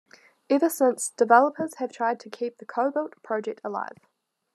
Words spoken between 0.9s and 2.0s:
developers have